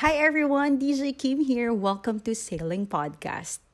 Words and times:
Hi 0.00 0.12
everyone, 0.12 0.76
DJ 0.78 1.16
Kim 1.16 1.40
here. 1.40 1.72
Welcome 1.72 2.20
to 2.28 2.34
Sailing 2.34 2.86
Podcast. 2.86 3.64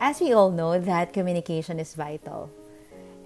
As 0.00 0.18
we 0.18 0.32
all 0.32 0.50
know 0.50 0.80
that 0.80 1.12
communication 1.12 1.78
is 1.78 1.94
vital. 1.94 2.50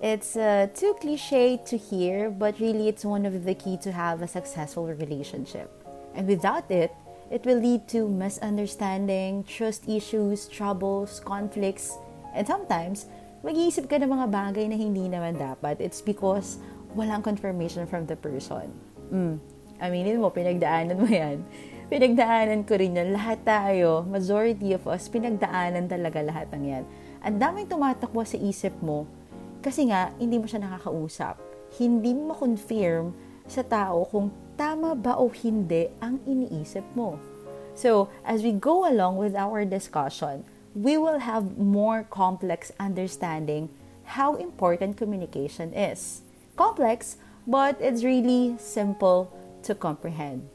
It's 0.03 0.37
uh, 0.37 0.69
too 0.77 0.93
cliche 1.01 1.57
to 1.65 1.79
hear, 1.79 2.29
but 2.29 2.61
really 2.61 2.93
it's 2.93 3.03
one 3.03 3.25
of 3.25 3.49
the 3.49 3.55
key 3.55 3.79
to 3.79 3.93
have 3.93 4.21
a 4.21 4.29
successful 4.29 4.85
relationship. 4.93 5.73
And 6.15 6.29
without 6.29 6.71
it, 6.71 6.93
it 7.31 7.47
will 7.47 7.65
lead 7.65 7.89
to 7.97 8.11
misunderstanding, 8.11 9.45
trust 9.45 9.89
issues, 9.89 10.49
troubles, 10.49 11.25
conflicts, 11.25 11.97
and 12.35 12.47
sometimes 12.47 13.07
mag-iisip 13.41 13.89
ka 13.89 13.97
ng 13.97 14.13
mga 14.13 14.29
bagay 14.29 14.69
na 14.69 14.77
hindi 14.77 15.09
naman 15.09 15.41
dapat. 15.41 15.81
It's 15.81 16.05
because 16.05 16.61
walang 16.93 17.25
confirmation 17.25 17.89
from 17.89 18.07
the 18.07 18.17
person. 18.17 18.69
Mm. 19.13 19.37
Aminin 19.83 20.23
mo, 20.23 20.31
pinagdaanan 20.31 20.97
mo 20.97 21.09
yan. 21.09 21.43
Pinagdaanan 21.93 22.65
ko 22.65 22.79
rin 22.79 22.97
yan. 22.97 23.13
Lahat 23.13 23.43
tayo, 23.45 24.07
majority 24.09 24.73
of 24.73 24.87
us, 24.89 25.11
pinagdaanan 25.13 25.91
talaga 25.91 26.25
lahat 26.25 26.49
ng 26.55 26.65
yan. 26.65 26.85
Ang 27.21 27.37
daming 27.37 27.69
tumatakbo 27.69 28.25
sa 28.25 28.39
isip 28.41 28.73
mo 28.81 29.05
kasi 29.63 29.87
nga, 29.87 30.11
hindi 30.19 30.43
mo 30.43 30.51
siya 30.51 30.59
nakakausap. 30.59 31.39
Hindi 31.79 32.19
mo 32.19 32.35
ma-confirm 32.35 33.15
sa 33.47 33.63
tao 33.63 34.03
kung 34.11 34.35
tama 34.59 34.99
ba 34.99 35.15
o 35.15 35.31
hindi 35.31 35.87
ang 36.03 36.19
iniisip 36.27 36.83
mo. 36.99 37.15
So, 37.79 38.11
as 38.27 38.43
we 38.43 38.53
go 38.53 38.85
along 38.85 39.23
with 39.23 39.39
our 39.39 39.63
discussion, 39.63 40.43
we 40.75 40.99
will 40.99 41.23
have 41.23 41.57
more 41.57 42.03
complex 42.03 42.75
understanding 42.77 43.71
how 44.19 44.35
important 44.37 44.99
communication 44.99 45.71
is. 45.73 46.27
Complex, 46.57 47.17
but 47.47 47.81
it's 47.81 48.05
really 48.05 48.57
simple 48.59 49.33
to 49.63 49.75
comprehend. 49.75 50.49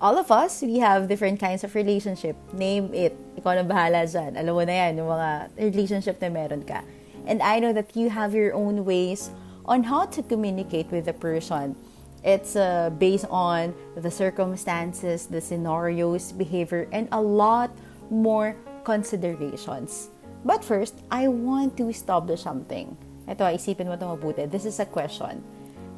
All 0.00 0.16
of 0.16 0.30
us, 0.30 0.62
we 0.62 0.78
have 0.78 1.08
different 1.08 1.40
kinds 1.40 1.64
of 1.64 1.74
relationship. 1.74 2.36
Name 2.52 2.94
it. 2.94 3.18
Ikaw 3.38 3.62
na 3.62 3.64
bahala 3.66 4.06
dyan. 4.06 4.38
Alam 4.38 4.54
mo 4.54 4.62
na 4.62 4.74
yan, 4.86 4.98
yung 4.98 5.10
mga 5.10 5.30
relationship 5.58 6.22
na 6.22 6.30
meron 6.30 6.62
ka. 6.62 6.86
And 7.26 7.42
I 7.42 7.58
know 7.58 7.74
that 7.74 7.94
you 7.98 8.10
have 8.10 8.34
your 8.34 8.54
own 8.54 8.86
ways 8.86 9.30
on 9.66 9.82
how 9.82 10.06
to 10.14 10.22
communicate 10.22 10.90
with 10.94 11.10
the 11.10 11.14
person. 11.14 11.74
It's 12.22 12.54
uh, 12.54 12.90
based 12.98 13.26
on 13.30 13.74
the 13.94 14.10
circumstances, 14.10 15.26
the 15.26 15.40
scenarios, 15.40 16.32
behavior, 16.32 16.86
and 16.90 17.06
a 17.12 17.20
lot 17.20 17.70
more 18.10 18.56
considerations. 18.82 20.10
But 20.44 20.64
first, 20.64 20.94
I 21.10 21.28
want 21.28 21.76
to 21.78 21.90
establish 21.90 22.42
something. 22.42 22.96
Ito, 23.28 23.44
isipin 23.52 23.92
mo 23.92 23.94
ito 23.94 24.08
mabuti. 24.08 24.48
This 24.48 24.64
is 24.64 24.80
a 24.80 24.88
question. 24.88 25.44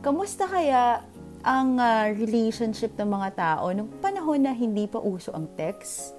Kamusta 0.03 0.51
kaya 0.51 1.07
ang 1.47 1.79
uh, 1.79 2.11
relationship 2.19 2.93
ng 2.99 3.07
mga 3.07 3.29
tao 3.39 3.71
nung 3.71 3.89
panahon 4.03 4.45
na 4.45 4.53
hindi 4.53 4.85
pa 4.91 4.99
uso 4.99 5.31
ang 5.33 5.47
text? 5.55 6.13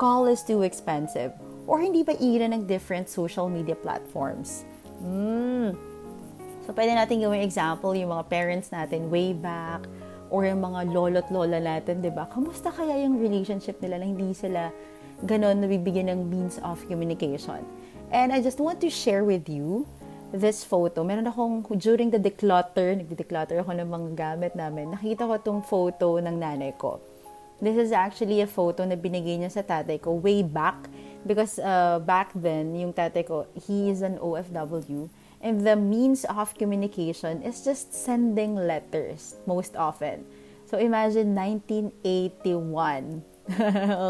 Call 0.00 0.26
is 0.26 0.42
too 0.42 0.66
expensive 0.66 1.30
or 1.68 1.78
hindi 1.78 2.02
pa 2.02 2.16
era 2.18 2.48
ng 2.48 2.64
different 2.64 3.06
social 3.06 3.46
media 3.46 3.76
platforms. 3.76 4.66
Mm. 5.04 5.76
So, 6.64 6.72
pwede 6.72 6.96
natin 6.96 7.20
gawing 7.20 7.44
example 7.44 7.92
yung 7.92 8.10
mga 8.10 8.24
parents 8.32 8.72
natin 8.72 9.12
way 9.12 9.36
back 9.36 9.84
or 10.32 10.48
yung 10.48 10.64
mga 10.64 10.90
lolo't 10.90 11.28
lola 11.28 11.60
natin, 11.60 12.00
di 12.00 12.08
ba? 12.08 12.24
Kamusta 12.32 12.72
kaya 12.72 13.04
yung 13.04 13.20
relationship 13.20 13.78
nila 13.84 14.00
na 14.00 14.06
hindi 14.08 14.32
sila 14.32 14.72
ganon 15.28 15.60
nabibigyan 15.60 16.10
ng 16.10 16.20
means 16.26 16.56
of 16.64 16.80
communication? 16.88 17.60
And 18.10 18.32
I 18.32 18.40
just 18.40 18.58
want 18.58 18.80
to 18.82 18.90
share 18.90 19.22
with 19.22 19.46
you 19.46 19.86
this 20.34 20.66
photo. 20.66 21.06
Meron 21.06 21.30
akong, 21.30 21.62
during 21.78 22.10
the 22.10 22.18
declutter, 22.18 22.98
nagde-declutter 22.98 23.62
ako 23.62 23.70
ng 23.78 23.86
mga 23.86 24.08
gamit 24.18 24.52
namin, 24.58 24.90
nakita 24.90 25.30
ko 25.30 25.38
tong 25.38 25.62
photo 25.62 26.18
ng 26.18 26.34
nanay 26.34 26.74
ko. 26.74 26.98
This 27.62 27.78
is 27.78 27.94
actually 27.94 28.42
a 28.42 28.50
photo 28.50 28.82
na 28.82 28.98
binigay 28.98 29.38
niya 29.38 29.54
sa 29.54 29.62
tatay 29.62 30.02
ko 30.02 30.18
way 30.18 30.42
back 30.42 30.90
because 31.22 31.62
uh, 31.62 32.02
back 32.02 32.34
then, 32.34 32.74
yung 32.74 32.92
tatay 32.92 33.22
ko, 33.22 33.46
he 33.54 33.88
is 33.88 34.02
an 34.02 34.18
OFW. 34.18 35.06
And 35.38 35.62
the 35.62 35.78
means 35.78 36.26
of 36.26 36.58
communication 36.58 37.46
is 37.46 37.62
just 37.62 37.94
sending 37.94 38.58
letters 38.58 39.38
most 39.46 39.76
often. 39.78 40.26
So 40.66 40.82
imagine 40.82 41.30
1981. 41.36 43.22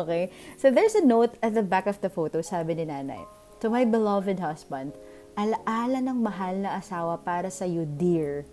okay? 0.03 0.31
So 0.56 0.71
there's 0.71 0.95
a 0.95 1.05
note 1.05 1.37
at 1.43 1.53
the 1.53 1.62
back 1.62 1.87
of 1.87 2.01
the 2.01 2.09
photo, 2.09 2.41
sabi 2.41 2.75
ni 2.81 2.87
nanay. 2.89 3.27
To 3.61 3.69
my 3.69 3.85
beloved 3.85 4.41
husband, 4.41 4.95
alaala 5.34 5.99
ng 5.99 6.19
mahal 6.19 6.55
na 6.62 6.78
asawa 6.78 7.19
para 7.19 7.50
sa 7.50 7.67
you, 7.67 7.87
dear. 7.87 8.47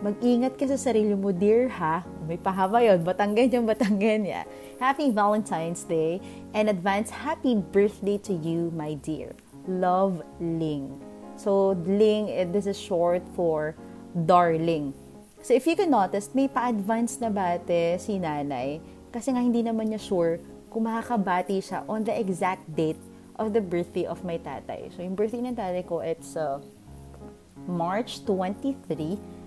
Mag-ingat 0.00 0.56
ka 0.56 0.64
sa 0.64 0.80
sarili 0.80 1.12
mo, 1.12 1.28
dear, 1.28 1.68
ha? 1.68 2.06
May 2.24 2.40
pahaba 2.40 2.80
yun. 2.80 3.04
Batanggan 3.04 3.52
yung 3.52 3.68
batanggan 3.68 4.24
niya. 4.24 4.42
Happy 4.80 5.12
Valentine's 5.12 5.84
Day 5.84 6.22
and 6.56 6.72
advance 6.72 7.12
happy 7.12 7.58
birthday 7.58 8.16
to 8.24 8.32
you, 8.32 8.72
my 8.72 8.96
dear. 9.04 9.36
Love, 9.68 10.24
Ling. 10.40 10.88
So, 11.36 11.76
Ling, 11.84 12.32
eh, 12.32 12.48
this 12.48 12.64
is 12.64 12.80
short 12.80 13.20
for 13.36 13.76
darling. 14.24 14.96
So, 15.44 15.52
if 15.52 15.68
you 15.68 15.76
can 15.76 15.92
notice, 15.92 16.32
may 16.32 16.48
pa-advance 16.48 17.20
na 17.20 17.28
bate 17.28 18.00
si 18.00 18.16
nanay 18.16 18.80
kasi 19.10 19.34
nga 19.34 19.42
hindi 19.42 19.60
naman 19.60 19.90
niya 19.92 20.00
sure 20.00 20.40
kung 20.70 20.86
makakabati 20.86 21.58
siya 21.58 21.82
on 21.90 22.06
the 22.06 22.14
exact 22.14 22.62
date 22.72 23.00
of 23.40 23.56
the 23.56 23.64
birthday 23.64 24.04
of 24.04 24.20
my 24.22 24.36
tatay. 24.36 24.92
So, 24.92 25.00
yung 25.00 25.16
birthday 25.16 25.40
ng 25.40 25.56
tatay 25.56 25.88
ko, 25.88 26.04
it's 26.04 26.36
uh, 26.36 26.60
March 27.64 28.22
23 28.28 29.40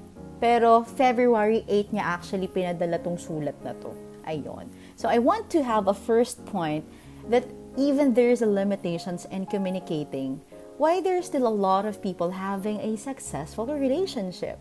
pero 0.43 0.83
February 0.83 1.63
8 1.71 1.95
niya 1.95 2.03
actually 2.03 2.51
pinadala 2.51 2.99
tong 2.99 3.15
sulat 3.15 3.55
na 3.63 3.71
to. 3.79 3.95
Ayon. 4.27 4.67
So 4.99 5.07
I 5.07 5.15
want 5.15 5.47
to 5.55 5.63
have 5.63 5.87
a 5.87 5.95
first 5.95 6.43
point 6.43 6.83
that 7.31 7.47
even 7.79 8.11
there's 8.11 8.43
a 8.43 8.47
limitations 8.47 9.23
in 9.31 9.47
communicating, 9.47 10.43
why 10.75 10.99
there's 10.99 11.31
still 11.31 11.47
a 11.47 11.51
lot 11.51 11.87
of 11.87 12.03
people 12.03 12.27
having 12.31 12.75
a 12.83 12.99
successful 12.99 13.71
relationship. 13.71 14.59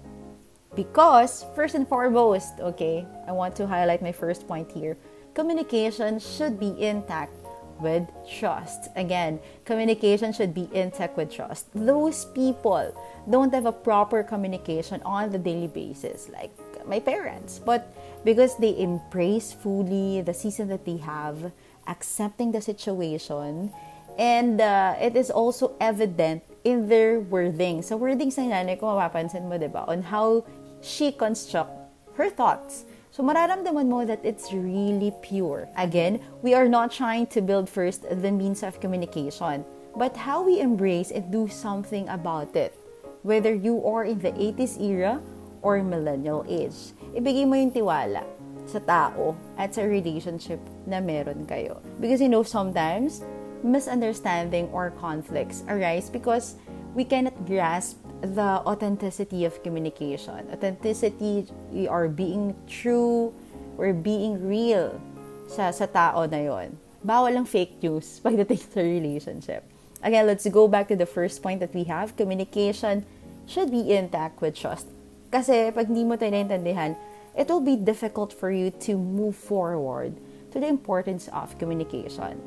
Because 0.78 1.44
first 1.59 1.75
and 1.75 1.87
foremost, 1.87 2.62
okay, 2.62 3.03
I 3.26 3.34
want 3.34 3.59
to 3.59 3.66
highlight 3.66 4.06
my 4.06 4.14
first 4.14 4.47
point 4.47 4.70
here. 4.70 4.97
Communication 5.34 6.22
should 6.22 6.62
be 6.62 6.78
intact 6.78 7.42
with 7.82 8.06
trust. 8.38 8.88
Again, 8.97 9.41
communication 9.65 10.32
should 10.32 10.54
be 10.54 10.70
intact 10.72 11.16
with 11.16 11.31
trust. 11.34 11.66
Those 11.75 12.25
people 12.26 12.94
don't 13.28 13.53
have 13.53 13.66
a 13.66 13.72
proper 13.72 14.22
communication 14.22 15.03
on 15.04 15.31
the 15.31 15.38
daily 15.38 15.69
basis, 15.69 16.31
like 16.32 16.54
my 16.87 17.00
parents, 17.00 17.59
but 17.59 17.93
because 18.25 18.56
they 18.56 18.78
embrace 18.78 19.53
fully 19.53 20.22
the 20.22 20.34
season 20.34 20.69
that 20.69 20.84
they 20.84 20.97
have, 20.98 21.53
accepting 21.87 22.53
the 22.53 22.60
situation, 22.60 23.70
and 24.19 24.60
uh, 24.60 24.94
it 25.00 25.16
is 25.16 25.31
also 25.31 25.75
evident 25.81 26.43
in 26.64 26.88
their 26.88 27.20
wording. 27.20 27.82
So 27.82 27.99
wordings 27.99 28.38
ng 28.38 28.50
nanay 28.50 28.78
ko, 28.78 28.94
mapapansin 28.94 29.50
mo? 29.50 29.59
On 29.88 30.03
how 30.03 30.44
she 30.81 31.12
construct 31.12 31.72
her 32.14 32.31
thoughts 32.31 32.84
So 33.12 33.21
mararamdaman 33.21 33.93
mo 33.93 34.09
that 34.09 34.25
it's 34.25 34.56
really 34.56 35.12
pure. 35.21 35.69
Again, 35.77 36.17
we 36.41 36.56
are 36.56 36.65
not 36.65 36.89
trying 36.89 37.28
to 37.37 37.45
build 37.45 37.69
first 37.69 38.09
the 38.09 38.33
means 38.33 38.65
of 38.65 38.81
communication, 38.81 39.69
but 39.93 40.17
how 40.17 40.41
we 40.41 40.65
embrace 40.65 41.12
and 41.12 41.28
do 41.28 41.45
something 41.45 42.09
about 42.09 42.56
it. 42.56 42.73
Whether 43.21 43.53
you 43.53 43.84
are 43.84 44.09
in 44.09 44.25
the 44.25 44.33
80s 44.33 44.81
era 44.81 45.21
or 45.61 45.84
millennial 45.84 46.49
age. 46.49 46.97
Ibigay 47.12 47.45
mo 47.45 47.61
yung 47.61 47.77
tiwala 47.77 48.25
sa 48.65 48.81
tao 48.81 49.37
at 49.61 49.77
sa 49.77 49.84
relationship 49.84 50.65
na 50.89 50.97
meron 50.97 51.44
kayo. 51.44 51.84
Because 52.00 52.25
you 52.25 52.33
know, 52.33 52.41
sometimes 52.41 53.21
misunderstanding 53.61 54.73
or 54.73 54.89
conflicts 54.97 55.69
arise 55.69 56.09
because 56.09 56.56
we 56.97 57.05
cannot 57.05 57.37
grasp 57.44 58.00
the 58.22 58.62
authenticity 58.62 59.44
of 59.44 59.62
communication. 59.62 60.47
Authenticity, 60.53 61.47
we 61.71 61.88
are 61.88 62.09
being 62.09 62.55
true, 62.70 63.35
we're 63.76 63.93
being 63.93 64.38
real 64.47 64.94
sa, 65.50 65.75
sa 65.75 65.87
tao 65.87 66.25
na 66.31 66.38
yon. 66.38 66.79
Bawal 67.02 67.35
ang 67.35 67.44
fake 67.44 67.82
news 67.82 68.19
pagdating 68.25 68.62
sa 68.62 68.81
relationship. 68.81 69.67
Again, 70.02 70.26
let's 70.26 70.47
go 70.47 70.67
back 70.67 70.88
to 70.88 70.97
the 70.97 71.06
first 71.06 71.43
point 71.43 71.58
that 71.61 71.75
we 71.75 71.85
have. 71.91 72.14
Communication 72.17 73.06
should 73.47 73.70
be 73.70 73.91
intact 73.91 74.41
with 74.41 74.55
trust. 74.55 74.87
Kasi 75.31 75.70
pag 75.75 75.91
hindi 75.91 76.06
mo 76.06 76.14
tayo 76.14 76.31
naintindihan, 76.31 76.94
it 77.35 77.50
will 77.50 77.62
be 77.62 77.75
difficult 77.75 78.31
for 78.31 78.50
you 78.50 78.70
to 78.87 78.94
move 78.94 79.35
forward 79.35 80.14
to 80.55 80.61
the 80.61 80.69
importance 80.69 81.26
of 81.35 81.58
communication. 81.58 82.38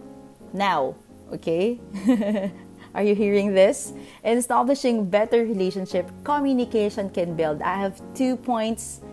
Now, 0.53 0.95
okay? 1.33 1.79
Are 2.95 3.03
you 3.03 3.11
hearing 3.11 3.51
this? 3.51 3.91
In 4.23 4.39
establishing 4.39 5.11
better 5.11 5.43
relationship, 5.43 6.07
communication 6.23 7.11
can 7.11 7.35
build. 7.35 7.59
I 7.61 7.75
have 7.75 7.99
two 8.15 8.39
points 8.39 9.03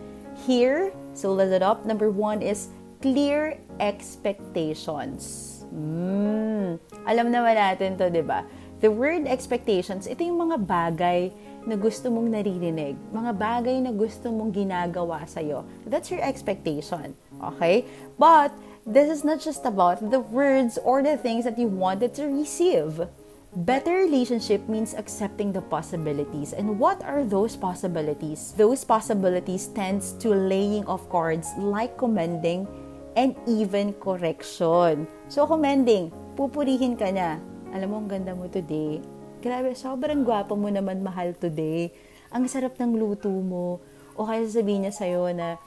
here. 0.47 0.95
So 1.11 1.35
let's 1.35 1.51
it 1.51 1.61
up. 1.61 1.85
Number 1.85 2.07
one 2.07 2.39
is 2.39 2.71
clear 3.03 3.59
expectations. 3.83 5.51
Mm. 5.67 6.79
Alam 7.03 7.27
naman 7.27 7.59
natin 7.59 7.99
to, 7.99 8.07
di 8.07 8.23
ba? 8.23 8.47
The 8.79 8.87
word 8.87 9.27
expectations, 9.27 10.07
ito 10.07 10.23
yung 10.23 10.47
mga 10.47 10.63
bagay 10.63 11.21
na 11.67 11.75
gusto 11.75 12.07
mong 12.07 12.31
naririnig, 12.31 12.95
mga 13.11 13.31
bagay 13.35 13.83
na 13.83 13.91
gusto 13.91 14.31
mong 14.31 14.55
ginagawa 14.55 15.27
sa'yo. 15.27 15.67
That's 15.87 16.07
your 16.07 16.23
expectation. 16.23 17.15
Okay? 17.39 17.83
But, 18.15 18.55
this 18.87 19.07
is 19.07 19.23
not 19.23 19.39
just 19.39 19.63
about 19.63 20.03
the 20.11 20.19
words 20.19 20.79
or 20.83 21.03
the 21.03 21.15
things 21.15 21.43
that 21.43 21.59
you 21.59 21.67
wanted 21.67 22.15
to 22.19 22.27
receive. 22.27 23.07
Better 23.53 24.01
relationship 24.09 24.65
means 24.65 24.97
accepting 24.97 25.53
the 25.53 25.61
possibilities. 25.61 26.57
And 26.57 26.81
what 26.81 27.05
are 27.05 27.21
those 27.21 27.53
possibilities? 27.53 28.49
Those 28.57 28.81
possibilities 28.81 29.69
tends 29.77 30.17
to 30.25 30.33
laying 30.33 30.89
of 30.89 31.05
cards 31.13 31.53
like 31.61 31.93
commending 31.93 32.65
and 33.13 33.37
even 33.45 33.93
correction. 34.01 35.05
So, 35.29 35.45
commending, 35.45 36.09
pupurihin 36.33 36.97
ka 36.97 37.13
niya. 37.13 37.37
Alam 37.77 37.93
mo, 37.93 37.95
ang 38.01 38.09
ganda 38.09 38.33
mo 38.33 38.49
today. 38.49 39.05
Grabe, 39.37 39.77
sobrang 39.77 40.25
gwapo 40.25 40.57
mo 40.57 40.73
naman 40.73 41.05
mahal 41.05 41.37
today. 41.37 41.93
Ang 42.33 42.49
sarap 42.49 42.73
ng 42.81 42.97
luto 42.97 43.29
mo. 43.29 43.77
O 44.17 44.25
kaya 44.25 44.49
sasabihin 44.49 44.89
niya 44.89 44.97
sa'yo 44.97 45.29
na, 45.29 45.61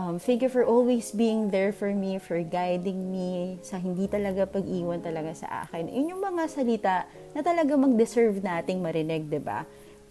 Um, 0.00 0.16
thank 0.16 0.40
you 0.40 0.48
for 0.48 0.64
always 0.64 1.12
being 1.12 1.52
there 1.52 1.72
for 1.72 1.92
me, 1.92 2.16
for 2.16 2.40
guiding 2.40 3.12
me 3.12 3.60
sa 3.60 3.76
hindi 3.76 4.08
talaga 4.08 4.48
pag-iwan 4.48 5.04
talaga 5.04 5.36
sa 5.36 5.68
akin. 5.68 5.92
Yun 5.92 6.16
yung 6.16 6.22
mga 6.24 6.42
salita 6.48 7.04
na 7.36 7.44
talaga 7.44 7.76
mag-deserve 7.76 8.40
nating 8.40 8.80
marinig, 8.80 9.28
ba? 9.28 9.36
Diba? 9.36 9.60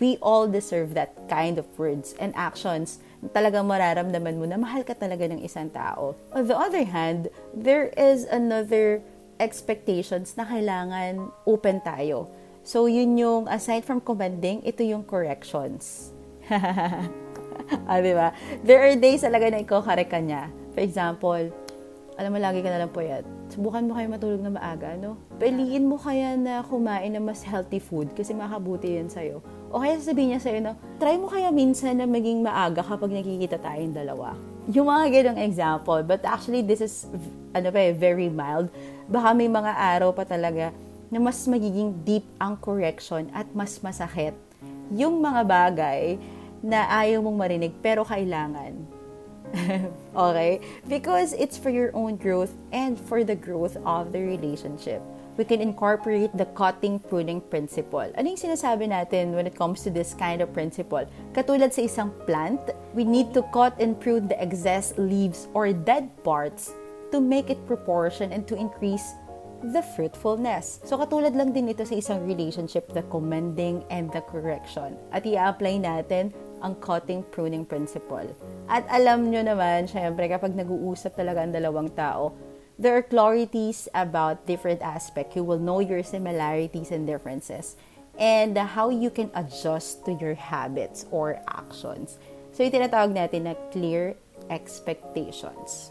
We 0.01 0.17
all 0.21 0.49
deserve 0.49 0.97
that 0.97 1.13
kind 1.29 1.61
of 1.61 1.65
words 1.77 2.17
and 2.17 2.33
actions 2.33 3.01
talagang 3.29 3.69
mararamdaman 3.69 4.37
mo 4.41 4.49
na 4.49 4.57
mahal 4.57 4.81
ka 4.81 4.97
talaga 4.97 5.29
ng 5.29 5.45
isang 5.45 5.69
tao. 5.69 6.17
On 6.33 6.45
the 6.49 6.57
other 6.57 6.81
hand, 6.81 7.29
there 7.53 7.93
is 7.93 8.25
another 8.25 9.05
expectations 9.37 10.33
na 10.33 10.45
kailangan 10.45 11.29
open 11.45 11.81
tayo. 11.85 12.29
So, 12.65 12.89
yun 12.89 13.17
yung, 13.17 13.45
aside 13.45 13.85
from 13.85 14.01
commending, 14.01 14.65
ito 14.65 14.81
yung 14.81 15.05
corrections. 15.05 16.13
ah, 17.89 17.99
di 17.99 18.13
ba? 18.13 18.35
There 18.63 18.81
are 18.81 18.95
days 18.95 19.23
talaga 19.23 19.51
na 19.51 19.63
ikaw 19.63 19.81
kare 19.83 20.05
ka 20.07 20.19
niya. 20.19 20.51
For 20.71 20.81
example, 20.83 21.51
alam 22.19 22.29
mo, 22.35 22.37
lagi 22.37 22.61
ka 22.61 22.69
na 22.69 22.85
lang 22.85 22.91
puyat. 22.91 23.23
Subukan 23.49 23.87
mo 23.87 23.97
kayo 23.97 24.07
matulog 24.11 24.43
na 24.43 24.51
maaga, 24.53 24.93
no? 24.99 25.17
Piliin 25.41 25.87
mo 25.87 25.97
kaya 25.97 26.37
na 26.37 26.61
kumain 26.61 27.11
ng 27.11 27.23
mas 27.23 27.41
healthy 27.41 27.81
food 27.81 28.11
kasi 28.13 28.35
makabuti 28.35 28.99
yan 28.99 29.09
sa'yo. 29.09 29.41
O 29.71 29.79
kaya 29.79 29.97
sasabihin 29.97 30.35
niya 30.35 30.41
sa'yo 30.43 30.59
na, 30.61 30.77
try 30.99 31.15
mo 31.17 31.31
kaya 31.31 31.49
minsan 31.49 31.97
na 31.97 32.05
maging 32.05 32.43
maaga 32.43 32.83
kapag 32.83 33.15
nakikita 33.15 33.57
tayong 33.57 33.95
dalawa. 33.95 34.35
Yung 34.69 34.91
mga 34.91 35.05
ganong 35.09 35.41
example. 35.41 35.99
But 36.05 36.21
actually, 36.27 36.61
this 36.61 36.83
is, 36.83 37.09
ano 37.57 37.73
pa 37.73 37.79
eh, 37.89 37.95
very 37.95 38.29
mild. 38.29 38.69
Baka 39.09 39.33
may 39.33 39.49
mga 39.49 39.71
araw 39.73 40.13
pa 40.13 40.27
talaga 40.27 40.69
na 41.11 41.17
mas 41.19 41.43
magiging 41.43 42.05
deep 42.07 42.23
ang 42.39 42.55
correction 42.59 43.27
at 43.35 43.49
mas 43.51 43.81
masakit 43.83 44.37
yung 44.91 45.23
mga 45.23 45.41
bagay 45.47 46.19
na 46.61 46.85
ayaw 46.89 47.25
mong 47.25 47.37
marinig 47.37 47.73
pero 47.81 48.05
kailangan. 48.05 49.01
okay? 50.15 50.61
Because 50.87 51.33
it's 51.33 51.57
for 51.57 51.69
your 51.69 51.91
own 51.93 52.15
growth 52.15 52.55
and 52.71 52.95
for 52.95 53.23
the 53.23 53.35
growth 53.35 53.77
of 53.85 54.11
the 54.13 54.21
relationship. 54.21 55.01
We 55.37 55.45
can 55.47 55.61
incorporate 55.61 56.35
the 56.35 56.45
cutting 56.53 56.99
pruning 56.99 57.41
principle. 57.41 58.05
Ano 58.13 58.35
yung 58.35 58.39
sinasabi 58.39 58.91
natin 58.91 59.31
when 59.31 59.47
it 59.47 59.55
comes 59.55 59.81
to 59.87 59.89
this 59.89 60.13
kind 60.13 60.43
of 60.43 60.51
principle? 60.53 61.07
Katulad 61.33 61.71
sa 61.71 61.87
isang 61.87 62.11
plant, 62.27 62.59
we 62.93 63.07
need 63.07 63.33
to 63.33 63.41
cut 63.55 63.73
and 63.79 63.95
prune 63.97 64.27
the 64.27 64.37
excess 64.37 64.93
leaves 64.99 65.47
or 65.55 65.71
dead 65.71 66.11
parts 66.21 66.75
to 67.15 67.19
make 67.19 67.49
it 67.49 67.59
proportion 67.65 68.31
and 68.35 68.43
to 68.47 68.59
increase 68.59 69.15
the 69.71 69.81
fruitfulness. 69.95 70.81
So 70.83 70.97
katulad 70.97 71.37
lang 71.37 71.53
din 71.53 71.69
ito 71.69 71.85
sa 71.85 71.95
isang 71.95 72.25
relationship, 72.25 72.91
the 72.91 73.05
commending 73.07 73.85
and 73.93 74.11
the 74.11 74.21
correction. 74.25 74.97
At 75.13 75.23
i-apply 75.23 75.85
natin 75.85 76.33
ang 76.61 76.77
cutting 76.77 77.25
pruning 77.33 77.65
principle. 77.65 78.25
At 78.69 78.85
alam 78.87 79.29
nyo 79.29 79.41
naman, 79.41 79.89
syempre, 79.89 80.29
kapag 80.29 80.53
nag-uusap 80.53 81.17
talaga 81.17 81.43
ang 81.43 81.53
dalawang 81.53 81.89
tao, 81.93 82.33
there 82.77 82.95
are 82.97 83.05
clarities 83.05 83.89
about 83.93 84.45
different 84.45 84.81
aspects. 84.81 85.35
You 85.35 85.43
will 85.43 85.61
know 85.61 85.81
your 85.81 86.01
similarities 86.01 86.89
and 86.89 87.05
differences 87.05 87.77
and 88.17 88.57
how 88.57 88.89
you 88.89 89.09
can 89.09 89.29
adjust 89.33 90.05
to 90.05 90.13
your 90.17 90.35
habits 90.35 91.05
or 91.11 91.41
actions. 91.49 92.17
So, 92.51 92.63
yung 92.63 92.73
tinatawag 92.73 93.13
natin 93.15 93.49
na 93.49 93.53
clear 93.71 94.15
expectations. 94.49 95.89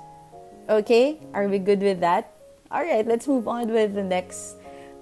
Okay? 0.69 1.19
Are 1.33 1.49
we 1.49 1.59
good 1.59 1.81
with 1.81 2.01
that? 2.01 2.31
All 2.71 2.83
right, 2.87 3.07
let's 3.07 3.27
move 3.27 3.49
on 3.49 3.73
with 3.73 3.95
the 3.95 4.07
next 4.07 4.55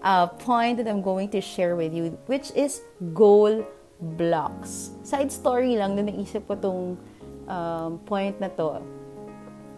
uh, 0.02 0.26
point 0.26 0.78
that 0.78 0.88
I'm 0.88 1.02
going 1.02 1.28
to 1.30 1.40
share 1.40 1.76
with 1.76 1.92
you, 1.92 2.16
which 2.26 2.50
is 2.56 2.80
goal 3.12 3.66
blocks. 4.00 4.94
Side 5.02 5.30
story 5.30 5.74
lang, 5.74 5.98
na 5.98 6.06
naisip 6.06 6.46
ko 6.46 6.54
tong 6.54 6.82
um, 7.50 7.98
point 8.06 8.38
na 8.38 8.48
to. 8.52 8.78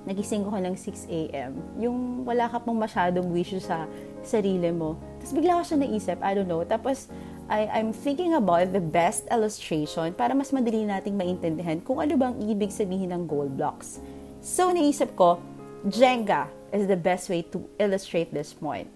Nagising 0.05 0.49
ko 0.49 0.57
ng 0.57 0.77
6 0.77 1.13
a.m. 1.13 1.53
Yung 1.77 2.25
wala 2.25 2.49
ka 2.49 2.61
pang 2.61 2.77
masyadong 2.77 3.29
wish 3.33 3.53
sa 3.61 3.85
sarili 4.25 4.73
mo. 4.73 4.97
Tapos 5.21 5.33
bigla 5.37 5.61
ko 5.61 5.63
siya 5.65 5.79
naisip, 5.81 6.19
I 6.25 6.33
don't 6.33 6.49
know. 6.49 6.65
Tapos, 6.65 7.13
I, 7.51 7.67
I'm 7.69 7.93
thinking 7.93 8.39
about 8.39 8.73
the 8.73 8.81
best 8.81 9.27
illustration 9.29 10.15
para 10.15 10.33
mas 10.33 10.55
madali 10.55 10.87
nating 10.87 11.19
maintindihan 11.19 11.83
kung 11.83 11.99
ano 11.99 12.17
bang 12.17 12.35
ibig 12.47 12.71
sabihin 12.71 13.13
ng 13.13 13.27
goal 13.27 13.51
blocks. 13.51 14.01
So, 14.41 14.73
naisip 14.73 15.19
ko, 15.19 15.43
Jenga 15.85 16.49
is 16.73 16.89
the 16.89 16.97
best 16.97 17.29
way 17.29 17.45
to 17.53 17.61
illustrate 17.77 18.33
this 18.33 18.57
point. 18.57 18.89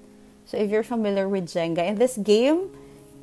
So, 0.48 0.56
if 0.56 0.72
you're 0.72 0.86
familiar 0.86 1.28
with 1.28 1.50
Jenga, 1.50 1.84
in 1.84 2.00
this 2.00 2.16
game, 2.16 2.72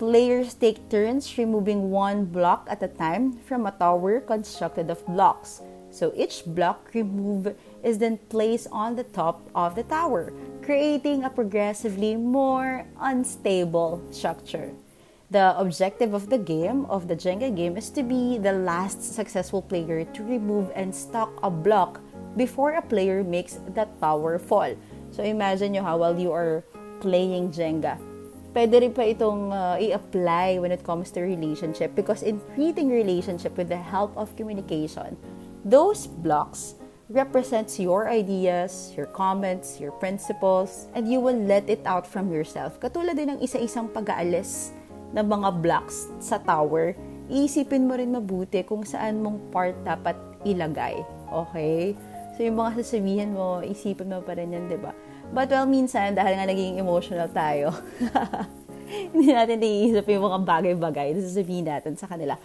Players 0.02 0.56
take 0.58 0.90
turns 0.90 1.38
removing 1.38 1.92
one 1.94 2.26
block 2.26 2.66
at 2.66 2.82
a 2.82 2.90
time 2.90 3.38
from 3.46 3.68
a 3.68 3.72
tower 3.78 4.20
constructed 4.20 4.90
of 4.90 5.06
blocks. 5.06 5.62
So 5.92 6.12
each 6.18 6.42
block 6.42 6.90
removed 6.96 7.54
is 7.84 8.00
then 8.00 8.18
placed 8.34 8.66
on 8.72 8.96
the 8.96 9.06
top 9.06 9.46
of 9.54 9.76
the 9.76 9.84
tower, 9.84 10.34
creating 10.66 11.24
a 11.24 11.30
progressively 11.30 12.16
more 12.16 12.84
unstable 13.00 14.02
structure. 14.10 14.74
The 15.30 15.54
objective 15.60 16.16
of 16.16 16.34
the 16.34 16.40
game, 16.42 16.90
of 16.90 17.08
the 17.08 17.16
Jenga 17.16 17.56
game, 17.56 17.78
is 17.78 17.92
to 17.92 18.02
be 18.02 18.40
the 18.40 18.54
last 18.54 19.06
successful 19.14 19.62
player 19.62 20.04
to 20.04 20.24
remove 20.24 20.72
and 20.74 20.90
stock 20.90 21.30
a 21.44 21.52
block 21.52 22.02
before 22.38 22.74
a 22.74 22.82
player 22.82 23.24
makes 23.24 23.62
that 23.78 24.02
tower 24.02 24.40
fall. 24.40 24.74
So 25.12 25.22
imagine 25.22 25.76
you 25.76 25.84
how 25.84 25.98
while 25.98 26.18
you 26.18 26.32
are 26.32 26.66
playing 27.02 27.52
Jenga, 27.52 28.02
pwede 28.52 28.84
rin 28.84 28.92
pa 28.92 29.08
itong 29.08 29.52
uh, 29.52 29.80
i-apply 29.80 30.60
when 30.60 30.72
it 30.72 30.84
comes 30.84 31.12
to 31.12 31.24
relationship 31.24 31.96
because 31.96 32.24
in 32.24 32.40
creating 32.56 32.92
relationship 32.92 33.56
with 33.56 33.72
the 33.72 33.80
help 33.80 34.12
of 34.20 34.32
communication, 34.36 35.16
those 35.64 36.08
blocks 36.08 36.76
represents 37.12 37.76
your 37.76 38.08
ideas, 38.08 38.96
your 38.96 39.08
comments, 39.12 39.80
your 39.80 39.92
principles, 40.00 40.88
and 40.96 41.12
you 41.12 41.20
will 41.20 41.36
let 41.36 41.68
it 41.68 41.84
out 41.84 42.08
from 42.08 42.32
yourself. 42.32 42.80
Katulad 42.80 43.20
din 43.20 43.36
ng 43.36 43.40
isa-isang 43.44 43.92
pag-aalis 43.92 44.72
ng 45.12 45.28
mga 45.28 45.60
blocks 45.60 46.08
sa 46.24 46.40
tower, 46.40 46.96
iisipin 47.28 47.84
mo 47.84 48.00
rin 48.00 48.16
mabuti 48.16 48.64
kung 48.64 48.88
saan 48.88 49.20
mong 49.20 49.44
part 49.52 49.76
dapat 49.84 50.16
ilagay. 50.48 51.04
Okay? 51.28 52.00
So, 52.40 52.48
yung 52.48 52.64
mga 52.64 52.80
sasabihin 52.80 53.36
mo, 53.36 53.60
isipin 53.60 54.08
mo 54.08 54.24
pa 54.24 54.40
rin 54.40 54.56
yan, 54.56 54.72
di 54.72 54.80
ba? 54.80 54.96
But 55.32 55.48
well, 55.48 55.64
minsan, 55.64 56.12
dahil 56.12 56.36
nga 56.36 56.44
naging 56.44 56.76
emotional 56.76 57.32
tayo, 57.32 57.72
hindi 59.16 59.32
natin 59.32 59.64
naiisip 59.64 60.04
yung 60.12 60.28
mga 60.28 60.40
bagay-bagay 60.44 61.16
na 61.16 61.20
sasabihin 61.24 61.72
natin 61.72 61.96
sa 61.96 62.04
kanila. 62.04 62.36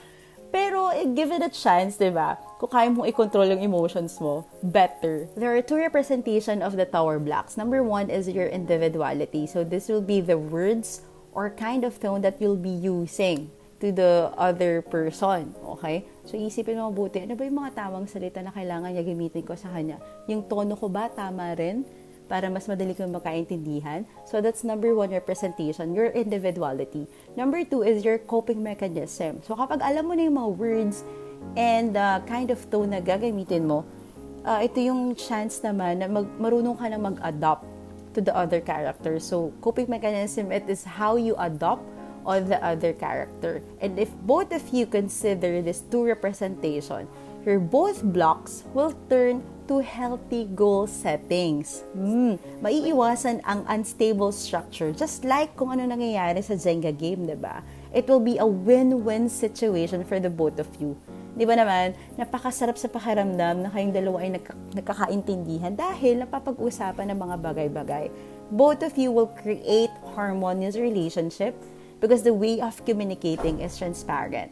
Pero, 0.55 0.95
eh, 0.95 1.03
give 1.11 1.35
it 1.35 1.43
a 1.43 1.51
chance, 1.51 1.99
di 1.99 2.15
ba? 2.15 2.39
Kung 2.63 2.71
kaya 2.71 2.87
mong 2.87 3.11
i-control 3.11 3.51
yung 3.51 3.67
emotions 3.67 4.15
mo, 4.23 4.47
better. 4.63 5.27
There 5.35 5.51
are 5.51 5.61
two 5.61 5.77
representation 5.77 6.63
of 6.63 6.79
the 6.79 6.87
tower 6.87 7.19
blocks. 7.19 7.59
Number 7.59 7.83
one 7.83 8.07
is 8.07 8.31
your 8.31 8.47
individuality. 8.47 9.51
So, 9.51 9.67
this 9.67 9.91
will 9.91 10.01
be 10.01 10.23
the 10.23 10.39
words 10.39 11.03
or 11.35 11.51
kind 11.51 11.83
of 11.83 11.99
tone 11.99 12.23
that 12.23 12.39
you'll 12.39 12.57
be 12.57 12.73
using 12.73 13.51
to 13.83 13.91
the 13.91 14.31
other 14.39 14.81
person. 14.81 15.53
Okay? 15.77 16.07
So, 16.25 16.39
isipin 16.39 16.79
mo 16.79 16.95
mabuti, 16.95 17.27
ano 17.27 17.35
ba 17.35 17.43
yung 17.45 17.59
mga 17.61 17.73
tamang 17.75 18.07
salita 18.07 18.39
na 18.41 18.55
kailangan 18.55 18.95
niya 18.95 19.03
gamitin 19.03 19.43
ko 19.43 19.59
sa 19.59 19.75
kanya? 19.75 19.99
Yung 20.31 20.47
tono 20.47 20.79
ko 20.79 20.87
ba 20.87 21.11
tama 21.11 21.53
rin? 21.59 21.85
Para 22.27 22.51
mas 22.51 22.67
madali 22.67 22.93
kang 22.93 23.15
magkaintindihan. 23.15 24.05
So 24.27 24.43
that's 24.43 24.67
number 24.67 24.95
one 24.95 25.11
representation, 25.11 25.95
your 25.95 26.11
individuality. 26.13 27.07
Number 27.39 27.63
two 27.63 27.87
is 27.87 28.03
your 28.03 28.19
coping 28.19 28.63
mechanism. 28.63 29.43
So 29.47 29.55
kapag 29.55 29.83
alam 29.83 30.11
mo 30.11 30.15
na 30.15 30.27
yung 30.27 30.39
mga 30.39 30.51
words 30.59 31.07
and 31.55 31.95
the 31.95 32.19
uh, 32.19 32.19
kind 32.27 32.51
of 32.51 32.59
tone 32.69 32.91
na 32.93 33.01
gagamitin 33.01 33.71
mo, 33.71 33.87
uh, 34.43 34.61
ito 34.63 34.83
yung 34.83 35.15
chance 35.15 35.63
naman 35.63 36.03
na 36.03 36.07
mag, 36.11 36.27
marunong 36.39 36.77
ka 36.77 36.87
na 36.91 36.99
mag-adopt 36.99 37.65
to 38.15 38.21
the 38.21 38.35
other 38.35 38.61
character. 38.61 39.19
So 39.23 39.55
coping 39.63 39.87
mechanism, 39.87 40.51
it 40.51 40.67
is 40.67 40.83
how 40.83 41.17
you 41.17 41.39
adopt 41.39 41.83
on 42.27 42.51
the 42.51 42.59
other 42.59 42.93
character. 42.93 43.63
And 43.79 43.95
if 43.99 44.11
both 44.27 44.51
of 44.51 44.67
you 44.75 44.87
consider 44.87 45.63
this 45.63 45.87
two 45.87 46.03
representation, 46.03 47.07
your 47.47 47.63
both 47.63 48.03
blocks 48.03 48.67
will 48.75 48.93
turn 49.07 49.47
to 49.67 49.83
healthy 49.83 50.47
goal 50.55 50.87
settings. 50.87 51.83
Mm, 51.93 52.39
maiiwasan 52.63 53.43
ang 53.43 53.67
unstable 53.67 54.31
structure 54.31 54.95
just 54.95 55.27
like 55.27 55.53
kung 55.59 55.75
ano 55.75 55.87
nangyayari 55.87 56.43
sa 56.43 56.55
Jenga 56.55 56.95
game, 56.95 57.27
'di 57.27 57.39
ba? 57.39 57.61
It 57.91 58.07
will 58.07 58.23
be 58.23 58.39
a 58.39 58.47
win-win 58.47 59.27
situation 59.27 60.07
for 60.07 60.23
the 60.23 60.31
both 60.31 60.63
of 60.63 60.71
you. 60.79 60.95
Di 61.37 61.45
ba 61.45 61.53
naman, 61.53 61.93
napakasarap 62.17 62.81
sa 62.81 62.89
pakiramdam 62.89 63.61
na 63.61 63.69
kayong 63.69 63.93
dalawa 63.93 64.25
ay 64.25 64.41
nagka- 64.41 64.57
nagkakaintindihan 64.73 65.77
dahil 65.77 66.25
napapag-usapan 66.25 67.13
ng 67.13 67.19
mga 67.21 67.37
bagay-bagay. 67.45 68.09
Both 68.49 68.81
of 68.81 68.97
you 68.97 69.13
will 69.13 69.29
create 69.45 69.93
harmonious 70.17 70.81
relationship 70.81 71.53
because 72.01 72.25
the 72.25 72.33
way 72.33 72.65
of 72.65 72.81
communicating 72.89 73.61
is 73.61 73.77
transparent. 73.77 74.49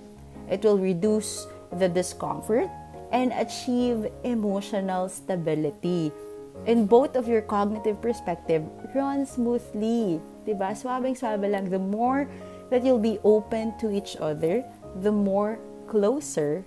It 0.52 0.60
will 0.60 0.76
reduce 0.76 1.48
the 1.72 1.88
discomfort 1.88 2.68
and 3.14 3.30
achieve 3.38 4.10
emotional 4.26 5.08
stability. 5.08 6.10
And 6.66 6.90
both 6.90 7.14
of 7.14 7.30
your 7.30 7.42
cognitive 7.46 8.02
perspective 8.02 8.66
run 8.94 9.24
smoothly. 9.24 10.20
Diba? 10.42 10.74
Swabing-swabe 10.74 11.46
lang. 11.46 11.70
The 11.70 11.78
more 11.78 12.26
that 12.68 12.82
you'll 12.82 12.98
be 12.98 13.22
open 13.22 13.78
to 13.78 13.94
each 13.94 14.18
other, 14.18 14.66
the 15.00 15.14
more 15.14 15.62
closer 15.86 16.66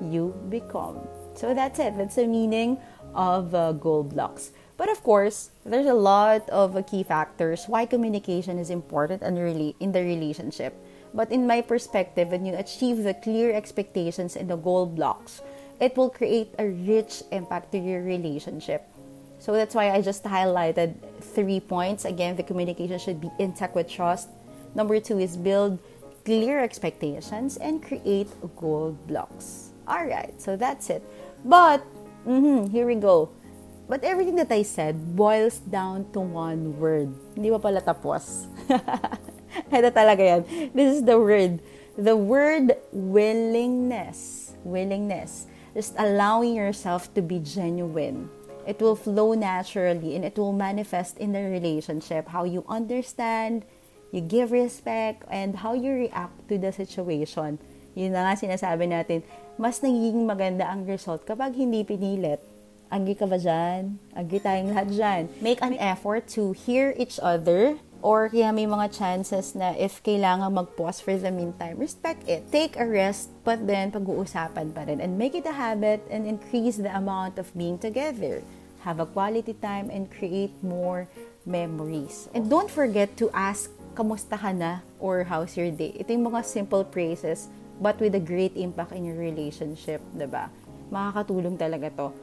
you 0.00 0.30
become. 0.48 1.02
So 1.34 1.54
that's 1.54 1.78
it. 1.78 1.98
That's 1.98 2.14
the 2.14 2.26
meaning 2.26 2.78
of 3.14 3.54
uh, 3.54 3.72
goal 3.72 4.04
blocks. 4.04 4.52
But 4.76 4.90
of 4.90 5.02
course, 5.02 5.50
there's 5.64 5.86
a 5.86 5.94
lot 5.94 6.48
of 6.50 6.76
uh, 6.76 6.82
key 6.82 7.02
factors 7.02 7.66
why 7.66 7.86
communication 7.86 8.58
is 8.58 8.70
important 8.70 9.22
and 9.22 9.38
really 9.38 9.76
in 9.80 9.92
the 9.92 10.02
relationship. 10.02 10.74
But 11.14 11.30
in 11.30 11.46
my 11.46 11.60
perspective, 11.60 12.28
when 12.28 12.46
you 12.46 12.54
achieve 12.56 13.04
the 13.04 13.14
clear 13.14 13.52
expectations 13.52 14.34
and 14.34 14.48
the 14.48 14.56
goal 14.56 14.86
blocks, 14.86 15.42
it 15.82 15.98
will 15.98 16.08
create 16.08 16.54
a 16.62 16.70
rich 16.86 17.26
impact 17.34 17.74
to 17.74 17.78
your 17.78 18.06
relationship. 18.06 18.86
So 19.42 19.50
that's 19.50 19.74
why 19.74 19.90
I 19.90 20.00
just 20.00 20.22
highlighted 20.22 20.94
three 21.34 21.58
points. 21.58 22.06
Again, 22.06 22.38
the 22.38 22.46
communication 22.46 23.02
should 23.02 23.20
be 23.20 23.28
intact 23.42 23.74
with 23.74 23.90
trust. 23.90 24.30
Number 24.78 25.00
two 25.02 25.18
is 25.18 25.36
build 25.36 25.82
clear 26.24 26.62
expectations 26.62 27.58
and 27.58 27.82
create 27.82 28.30
goal 28.54 28.96
blocks. 29.10 29.74
All 29.88 30.06
right, 30.06 30.30
so 30.40 30.54
that's 30.54 30.88
it. 30.88 31.02
But 31.44 31.82
mm-hmm, 32.22 32.70
here 32.70 32.86
we 32.86 32.94
go. 32.94 33.34
But 33.90 34.04
everything 34.04 34.36
that 34.36 34.54
I 34.54 34.62
said 34.62 35.16
boils 35.18 35.58
down 35.58 36.06
to 36.14 36.20
one 36.22 36.78
word. 36.78 37.10
Hindi 37.34 37.50
pa 37.50 37.58
pala 37.58 37.82
tapos. 37.82 38.46
Ito 39.74 39.90
talaga 39.90 40.22
yan. 40.22 40.42
This 40.70 41.02
is 41.02 41.02
the 41.02 41.18
word. 41.18 41.58
The 41.98 42.14
word 42.14 42.78
willingness. 42.94 44.54
Willingness. 44.62 45.50
Just 45.72 45.96
allowing 45.96 46.54
yourself 46.54 47.08
to 47.16 47.22
be 47.24 47.40
genuine. 47.40 48.28
It 48.68 48.78
will 48.78 48.94
flow 48.94 49.34
naturally 49.34 50.14
and 50.14 50.24
it 50.24 50.38
will 50.38 50.52
manifest 50.52 51.18
in 51.18 51.32
the 51.32 51.42
relationship. 51.42 52.28
How 52.28 52.44
you 52.44 52.62
understand, 52.68 53.64
you 54.12 54.20
give 54.20 54.52
respect, 54.52 55.24
and 55.32 55.56
how 55.56 55.72
you 55.72 56.06
react 56.06 56.36
to 56.48 56.58
the 56.60 56.70
situation. 56.70 57.58
Yun 57.96 58.12
na 58.12 58.28
nga 58.28 58.34
sinasabi 58.38 58.88
natin, 58.88 59.24
mas 59.56 59.80
nagiging 59.80 60.24
maganda 60.24 60.68
ang 60.68 60.84
result 60.84 61.24
kapag 61.24 61.56
hindi 61.56 61.84
pinilit. 61.84 62.40
Agi 62.92 63.16
ka 63.16 63.24
ba 63.24 63.40
dyan? 63.40 63.96
Agi 64.12 64.38
tayong 64.44 64.76
lahat 64.76 64.88
dyan. 64.92 65.22
Make 65.40 65.64
an 65.64 65.76
effort 65.80 66.28
to 66.36 66.52
hear 66.52 66.92
each 67.00 67.16
other 67.24 67.80
or 68.02 68.28
kaya 68.28 68.50
may 68.50 68.66
mga 68.66 68.90
chances 68.90 69.54
na 69.54 69.72
if 69.78 70.02
kailangan 70.02 70.50
mag-pause 70.50 70.98
for 70.98 71.14
the 71.14 71.30
meantime, 71.30 71.78
respect 71.78 72.26
it. 72.26 72.42
Take 72.50 72.74
a 72.74 72.84
rest, 72.84 73.30
but 73.46 73.62
then 73.64 73.94
pag-uusapan 73.94 74.74
pa 74.74 74.82
rin. 74.84 74.98
And 74.98 75.14
make 75.14 75.38
it 75.38 75.46
a 75.46 75.54
habit 75.54 76.02
and 76.10 76.26
increase 76.26 76.76
the 76.76 76.90
amount 76.90 77.38
of 77.38 77.48
being 77.54 77.78
together. 77.78 78.42
Have 78.82 78.98
a 78.98 79.06
quality 79.06 79.54
time 79.62 79.88
and 79.94 80.10
create 80.10 80.50
more 80.60 81.06
memories. 81.46 82.26
And 82.34 82.50
don't 82.50 82.68
forget 82.68 83.14
to 83.22 83.30
ask, 83.30 83.70
kamusta 83.94 84.34
ka 84.34 84.50
na? 84.50 84.82
Or 84.98 85.22
how's 85.22 85.54
your 85.54 85.70
day? 85.70 85.94
Ito 85.94 86.10
yung 86.10 86.34
mga 86.34 86.42
simple 86.42 86.82
phrases 86.90 87.46
but 87.82 87.98
with 87.98 88.14
a 88.14 88.22
great 88.22 88.54
impact 88.54 88.92
in 88.92 89.06
your 89.06 89.18
relationship, 89.18 90.02
ba? 90.14 90.46
Makakatulong 90.94 91.58
talaga 91.58 91.90
'to. 91.90 92.14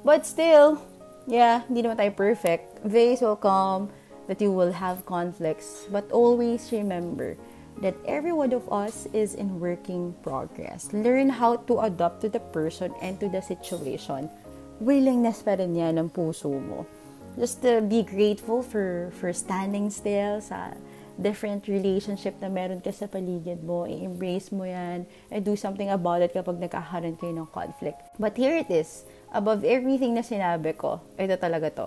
But 0.00 0.24
still, 0.24 0.80
yeah, 1.28 1.64
hindi 1.68 1.84
naman 1.84 2.00
tayo 2.00 2.12
perfect. 2.16 2.80
Days 2.84 3.20
will 3.20 3.36
come 3.36 3.92
that 4.26 4.40
you 4.40 4.52
will 4.52 4.72
have 4.72 5.04
conflicts, 5.06 5.86
but 5.90 6.10
always 6.10 6.72
remember 6.72 7.36
that 7.82 7.94
every 8.06 8.32
one 8.32 8.52
of 8.52 8.70
us 8.70 9.06
is 9.12 9.34
in 9.34 9.58
working 9.58 10.14
progress. 10.22 10.92
Learn 10.92 11.28
how 11.28 11.56
to 11.66 11.80
adapt 11.80 12.22
to 12.22 12.28
the 12.28 12.40
person 12.40 12.94
and 13.02 13.18
to 13.18 13.28
the 13.28 13.42
situation. 13.42 14.30
Willingness 14.78 15.42
pa 15.42 15.58
rin 15.58 15.74
yan 15.74 15.98
ng 15.98 16.10
puso 16.10 16.50
mo. 16.50 16.86
Just 17.34 17.62
to 17.66 17.82
be 17.82 18.06
grateful 18.06 18.62
for 18.62 19.10
for 19.18 19.34
standing 19.34 19.90
still 19.90 20.38
sa 20.38 20.78
different 21.18 21.66
relationship 21.70 22.34
na 22.42 22.50
meron 22.50 22.82
ka 22.82 22.90
sa 22.90 23.06
paligid 23.06 23.62
mo, 23.62 23.86
i-embrace 23.86 24.50
mo 24.50 24.66
yan, 24.66 25.06
and 25.30 25.40
do 25.46 25.54
something 25.54 25.90
about 25.90 26.22
it 26.22 26.34
kapag 26.34 26.58
nagkakaroon 26.58 27.14
kayo 27.18 27.34
ng 27.34 27.50
conflict. 27.54 28.02
But 28.18 28.34
here 28.34 28.58
it 28.58 28.70
is, 28.70 29.06
above 29.30 29.62
everything 29.62 30.14
na 30.14 30.26
sinabi 30.26 30.74
ko, 30.74 31.02
ito 31.14 31.34
talaga 31.38 31.70
to. 31.74 31.86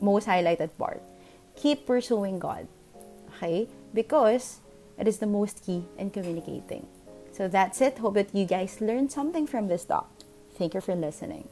Most 0.00 0.28
highlighted 0.28 0.72
part. 0.76 1.04
Keep 1.56 1.86
pursuing 1.86 2.38
God. 2.38 2.68
Okay? 3.36 3.68
Because 3.92 4.60
it 4.98 5.08
is 5.08 5.18
the 5.18 5.26
most 5.26 5.64
key 5.64 5.84
in 5.98 6.10
communicating. 6.10 6.86
So 7.32 7.48
that's 7.48 7.80
it. 7.80 7.98
Hope 7.98 8.14
that 8.14 8.34
you 8.34 8.46
guys 8.46 8.80
learned 8.80 9.10
something 9.10 9.46
from 9.46 9.68
this 9.68 9.84
talk. 9.84 10.10
Thank 10.56 10.74
you 10.74 10.80
for 10.80 10.94
listening. 10.94 11.48